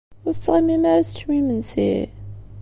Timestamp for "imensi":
1.39-1.93